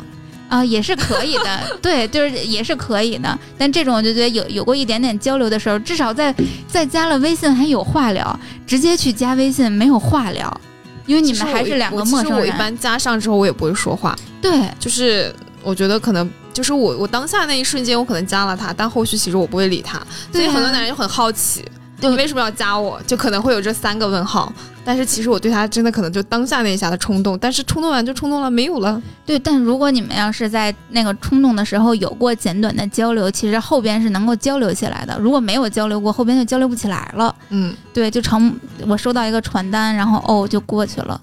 [0.46, 1.61] 啊、也是可以的。
[1.83, 3.37] 对，就是也是可以的。
[3.59, 6.33] 但这种我就觉得有有过一点点交流的时候，至少在
[6.68, 10.61] 在加了微信还有话聊，直接去加微信没有话聊，
[11.07, 12.24] 因为你们还是两个陌生人。
[12.24, 21.64] 其实我一般加上之后，我也不会说话，对，就是我觉得可能就是我我当下那一瞬间，我可能加了他，但后续其实我不会理他，所以很多男人就很好奇，
[22.00, 23.00] 对你为什么要加我？
[23.07, 24.52] 就可能会有这三个问号。
[24.87, 29.00] 但是其实我对他真的可能就当下那一下的冲动，但是冲动完就冲动了，没有了。
[29.24, 35.18] 对，但如果你们要是在那个冲动的时候有过简短的交流，其实后边是能够交流起来的。
[35.18, 37.35] 如果没有交流过，后边就交流不起来了。
[37.48, 38.54] 嗯，对，就成
[38.87, 41.18] 我收到一个传单，然后哦就过去了。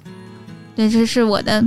[0.76, 1.64] 对，这是我的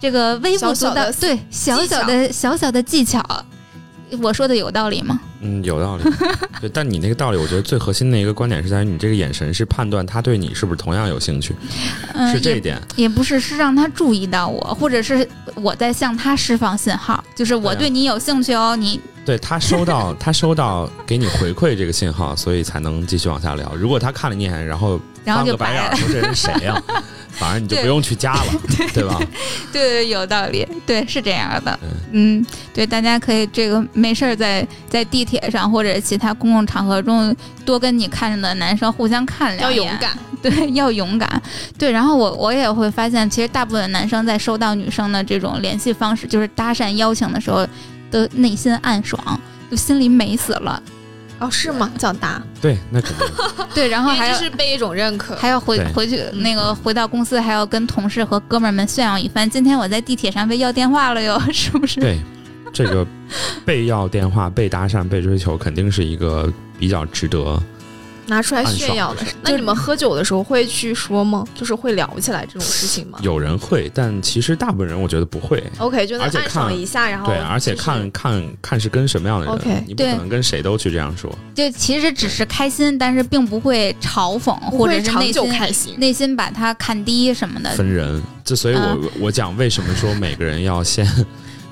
[0.00, 3.24] 这个微不足道，小小对小小的小小的技巧。
[4.20, 5.20] 我说的有道理吗？
[5.40, 6.04] 嗯，有道理。
[6.60, 11.54] 对，但你那个道理，我觉得最核心的一个观点是在于你这个眼神是判断他对你是不是同样有兴趣，
[12.14, 12.80] 嗯，是这一点。
[12.96, 23.74] 也不是，是让他注意到我，或者是我在向他释放信号，就是我对你有兴趣哦，你对他收到他收到给你回馈这个信号，所以才能继续往下聊。
[23.74, 26.82] 如果他看了你一眼，然后翻个白眼儿，说这人谁呀、
[27.40, 28.44] 反正你就不用去加了，
[28.92, 29.18] 对吧？
[29.72, 31.76] 对对，有道理，对，是这样的。
[31.82, 37.34] 嗯嗯，对，大家可以这个没事儿在在地铁上或者其他公共场合中
[37.64, 40.18] 多跟你看着的男生互相看两眼，要勇敢。
[40.42, 41.42] 对，要勇敢。
[41.78, 47.66] 对，然后我我也会发现，其实大部分男生在收到女生的这种联系方式，就是搭讪邀请的时候，
[48.10, 50.82] 都内心暗爽，就心里美死了。
[51.40, 51.90] 哦，是吗？
[51.98, 53.26] 叫答，对，那肯定。
[53.74, 55.34] 对，然后还是被一种认可。
[55.36, 59.48] 还要回回去那个回到公司，还要跟同事和哥们儿们炫耀一番。
[59.48, 61.98] 今天我在地铁上被要电话了哟， 是不是？
[61.98, 62.18] 对，
[62.72, 63.06] 这个
[63.64, 67.60] 被要电话、被搭讪、被追求，肯定是一个比较值得
[68.30, 69.22] 拿出来炫耀的。
[69.42, 71.44] 那你们喝酒的时候会去说吗？
[71.54, 73.18] 就是会聊起来这种事情吗？
[73.20, 75.62] 有人会，但其实大部分人我觉得不会。
[75.76, 79.84] OK，就而且看一下，然后对，而且看看看是跟什么样的人。
[79.86, 81.30] 你不可能跟谁都去这样说。
[81.54, 87.70] 就其实只是开心，但是并不会嘲讽，或者是内心开心，内心把他看低什么的。
[87.72, 91.06] 分人，这所以我我讲为什么说每个人要先。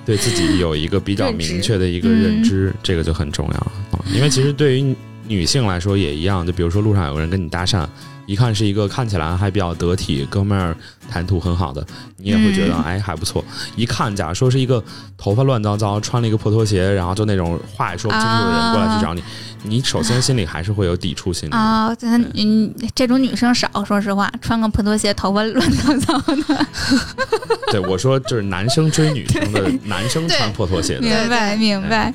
[0.08, 3.72] 对自己有一个比较明确的一个认知，这个就很重要。
[4.10, 4.96] 因为其实对于
[5.28, 7.86] 女性来说也一样，就比如说路上有个人跟你搭讪，
[8.26, 10.76] 一看是一个看起来还比较得体、哥们儿
[11.10, 13.44] 谈吐很好的，你也会觉得哎还不错。
[13.76, 14.82] 一看，假如说是一个
[15.16, 19.22] 头发乱糟糟、穿了一个破拖鞋，然后就那种话也说不清楚的人过来去找你，
[19.62, 21.94] 你首先心里还是会有抵触心理啊。
[22.34, 26.66] 嗯，这种女生少，说实话，穿个破拖鞋，头发乱糟糟的。
[27.72, 31.00] 对，我说就是男生追女生的， 男生穿破拖鞋的。
[31.00, 32.12] 明白，明白。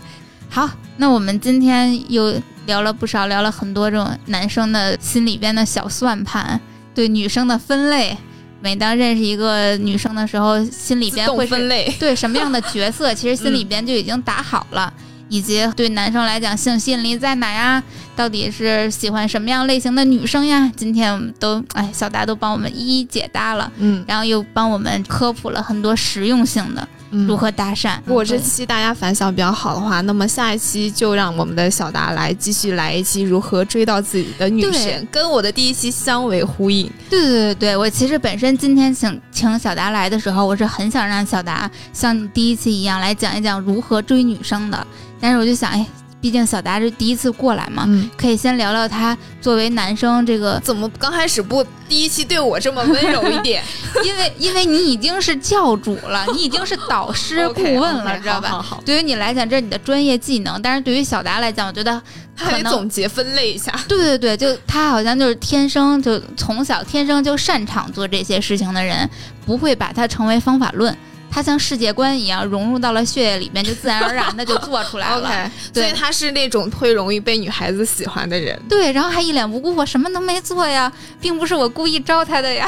[0.49, 6.59] 好，那我们今天又聊了不少，聊了很多这种男生的心里边的小算盘，
[6.95, 8.16] 对女生的分类。
[8.61, 14.93] 每当认识一个女生的时候，心里边会分类， 对什么样的角色，其实 心里边就已经打好了。
[15.30, 17.82] 以及对男生来讲，性吸引力在哪呀？
[18.16, 20.72] 到底是喜欢什么样类型的女生呀？
[20.76, 26.88] 今天我们都哎，小达都帮我们一一解答了，嗯，然后又帮我们科普了很多实用性的
[27.28, 27.97] 如何搭讪。
[28.05, 36.89] 如果这期大家反响比较好的话，那么下一期就让我们的小达来继续来一期如何追到自己的女神，跟我的第一期相为呼应。
[37.09, 44.88] 对对对对，我其实本身今天请请小达来的时候，我是很想让小达像你第一期一样来讲一讲如何追女生的。
[45.20, 45.86] 但是我就想，哎，
[46.24, 53.62] 毕竟小达是第一次过来嘛，可以先聊聊他作为男生这个 怎么刚开始不第一期对我这么温柔一点？
[54.06, 58.66] 因为因为你已经是教主了， 你已经是导师顾问了，知道吧？
[58.86, 60.62] 对于你来讲，这是你的专业技能。
[60.62, 62.02] 但是对于小达来讲，我觉得
[62.38, 63.78] 他得总结分类一下。
[63.90, 69.10] 对对对，就他好像就是天生就从小天生就擅长做这些事情的人，
[69.46, 70.96] 不会把它成为方法论。
[71.34, 75.26] 他像世界观一样融入到了血液里面，就自然而然的就做出来了。
[75.26, 78.62] OK，所以他是那种会容易被女孩子喜欢的人。
[78.70, 82.68] 对，然后还一脸无辜，我什么都没做呀，并不是我故意招他的呀，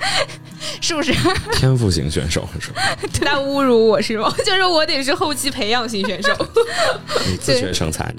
[0.82, 1.14] 是不是？
[1.56, 2.82] 天赋型选手是吧？
[3.20, 4.30] 他侮辱我是吗？
[4.44, 6.36] 就是我得是后期培养型选手，
[7.26, 8.12] 你自学成才。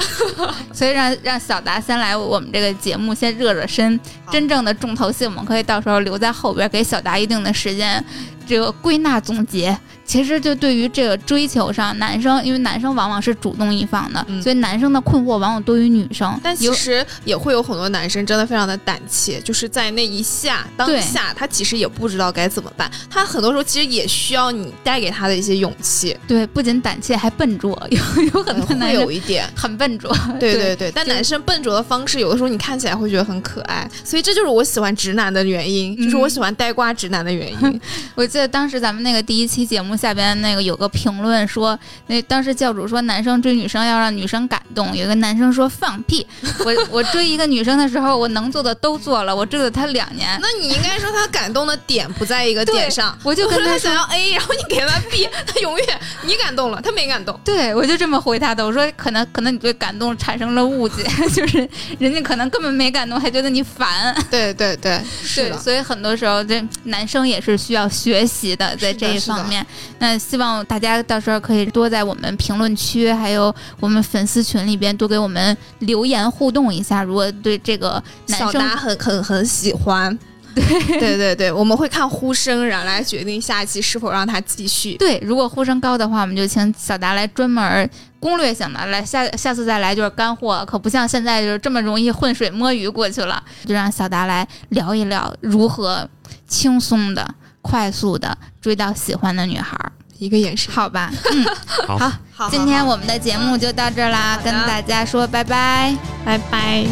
[0.74, 4.00] 所以让让小达先来我们这个节目先热热身，
[4.32, 8.04] 真正的重头戏我们可以到时候留在后边，给小达一定的时间。
[8.50, 9.78] 这个归纳总结。
[10.04, 16.36] 其实就对于这个追求上，男生因为男生往往是主动一方的，所以男生的困惑往往多于女生。
[16.42, 22.90] 但其实也会有很多男生真的非常的胆怯，就是在那一下当下，他其实也不知道该怎么办。
[23.08, 26.18] 他很多时候其实也需要你带给他的一些勇气。
[26.28, 30.12] 对，不仅胆怯，还笨拙， 有有很多男生有一点很笨拙。
[30.40, 33.88] 对 对对，但男生笨拙的方式，有的时候你看起来会觉得很可爱。
[34.04, 37.82] 所以这就是我喜欢直男的原因，就是我喜欢呆瓜直男的原因。
[38.16, 40.80] 我记得当时咱们那个第一期节目下边那个有。
[40.80, 41.78] 个评论说，
[42.08, 44.96] 那当时教主说男生追女生要让女生感动。
[44.96, 46.26] 有个男生说放屁，
[46.60, 50.40] 我我追一个女生的时候，我能做的都做了，我追了她两年。
[50.42, 57.38] 那你应该说他感动的点不在一个点上，我就跟他想要 A，然后你给他 B， 他永远你感动了，他没感动。
[57.44, 58.66] 对，我就这么回答的。
[58.66, 61.04] 我说可能可能你对感动产生了误解，
[61.36, 61.58] 就是
[61.98, 64.16] 人家可能根本没感动，还觉得你烦。
[64.32, 65.58] 对对对， 是的。
[65.58, 69.66] 所以很多时候这男生也是需要学习的，在这一方面。
[69.98, 70.60] 那希望。
[70.70, 77.02] 大家到时候可以多在我们评论区，还有我们粉丝群里边多给我们留言互动一下。
[77.02, 80.16] 如果对这个男生很很很喜欢，
[80.54, 84.96] 对对对对，我们会看呼声，然后来决定下一期是否让他继续。
[84.98, 93.42] 对，如果呼声高的话，我们就请小达来专门攻略性的来下下次再来就是干货，可不像现在就是这么容易浑水摸鱼过去了。
[93.66, 96.08] 就让小达来聊一聊如何
[96.48, 97.28] 轻松的、
[97.62, 99.78] 快速的追到喜欢的女孩。
[100.18, 101.46] 一个眼神，好吧，嗯，
[101.88, 105.96] 好，好，今天我们的节目就到这啦，跟大家说拜拜，
[106.26, 106.86] 拜拜。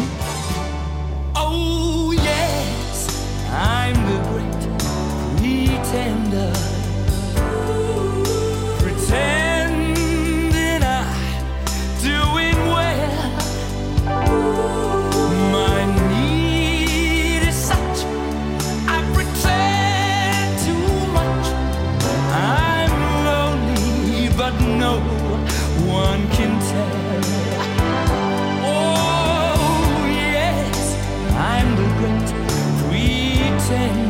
[1.34, 3.97] one can tell.
[33.68, 34.07] sing